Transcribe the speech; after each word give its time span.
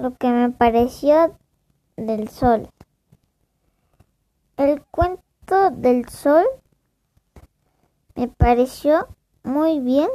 lo 0.00 0.16
que 0.16 0.30
me 0.30 0.50
pareció 0.50 1.36
del 1.96 2.28
sol. 2.28 2.70
El 4.56 4.82
cuento 4.90 5.70
del 5.72 6.08
sol 6.08 6.44
me 8.14 8.28
pareció 8.28 9.08
muy 9.42 9.80
bien 9.80 10.08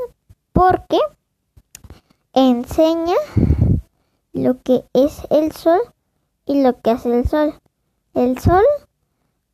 porque 0.53 0.97
enseña 2.33 3.15
lo 4.33 4.61
que 4.63 4.85
es 4.93 5.21
el 5.29 5.51
sol 5.51 5.79
y 6.45 6.63
lo 6.63 6.81
que 6.81 6.91
hace 6.91 7.19
el 7.19 7.27
sol. 7.27 7.53
El 8.15 8.39
sol, 8.39 8.63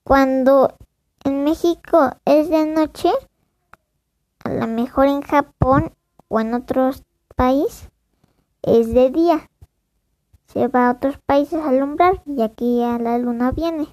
cuando 0.03 0.77
en 1.25 1.43
México 1.43 2.11
es 2.23 2.49
de 2.49 2.65
noche, 2.67 3.11
a 4.45 4.49
lo 4.49 4.67
mejor 4.67 5.07
en 5.07 5.21
Japón 5.23 5.93
o 6.29 6.39
en 6.39 6.53
otros 6.53 7.03
países 7.35 7.89
es 8.61 8.93
de 8.93 9.09
día. 9.09 9.50
Se 10.51 10.67
va 10.67 10.87
a 10.87 10.91
otros 10.91 11.17
países 11.25 11.61
a 11.61 11.69
alumbrar 11.69 12.21
y 12.25 12.41
aquí 12.41 12.79
ya 12.79 12.97
la 12.97 13.17
luna 13.17 13.51
viene. 13.51 13.87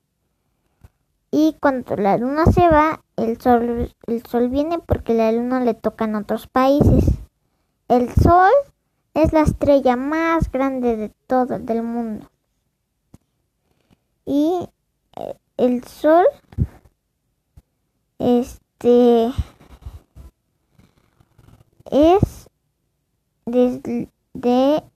Y 1.30 1.56
cuando 1.60 1.96
la 1.96 2.16
luna 2.16 2.46
se 2.46 2.68
va, 2.68 3.02
el 3.16 3.40
sol, 3.40 3.92
el 4.06 4.26
sol 4.26 4.48
viene 4.48 4.78
porque 4.78 5.14
la 5.14 5.30
luna 5.30 5.60
le 5.60 5.74
toca 5.74 6.06
en 6.06 6.16
otros 6.16 6.46
países. 6.46 7.04
El 7.88 8.12
sol 8.14 8.50
es 9.14 9.32
la 9.32 9.42
estrella 9.42 9.96
más 9.96 10.50
grande 10.50 10.96
de 10.96 11.08
todo 11.26 11.54
el 11.56 11.82
mundo. 11.82 12.30
Y 14.24 14.68
eh, 15.16 15.34
el 15.56 15.84
sol, 15.84 16.26
este, 18.18 19.32
es 21.90 22.48
desde 23.46 24.08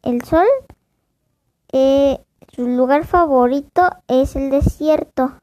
el 0.02 0.23
sol, 0.24 0.47
eh, 1.73 2.23
su 2.54 2.68
lugar 2.68 3.06
favorito 3.06 3.88
es 4.06 4.37
el 4.37 4.51
desierto. 4.51 5.38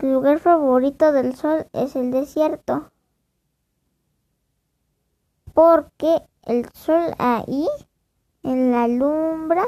Su 0.00 0.06
lugar 0.06 0.38
favorito 0.38 1.12
del 1.12 1.36
sol 1.36 1.66
es 1.74 1.94
el 1.94 2.10
desierto. 2.10 2.90
Porque 5.52 6.22
el 6.44 6.66
sol 6.72 7.14
ahí, 7.18 7.66
en 8.42 8.70
la 8.70 8.84
alumbra, 8.84 9.66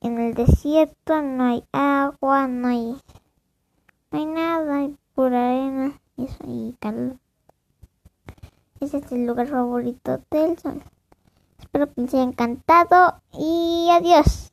en 0.00 0.20
el 0.20 0.34
desierto 0.34 1.20
no 1.20 1.44
hay 1.44 1.64
agua, 1.72 2.46
no 2.46 2.68
hay, 2.68 2.96
no 4.12 4.18
hay 4.18 4.26
nada, 4.26 4.76
hay 4.76 4.96
pura 5.14 5.48
arena 5.48 6.00
y, 6.16 6.28
y 6.46 6.76
calor. 6.78 7.16
Ese 8.78 8.98
es 8.98 9.10
el 9.10 9.26
lugar 9.26 9.48
favorito 9.48 10.20
del 10.30 10.56
sol. 10.58 10.82
Espero 11.74 11.92
que 11.92 12.02
les 12.02 12.14
haya 12.14 12.22
encantado 12.22 13.20
y 13.32 13.88
adiós. 13.90 14.43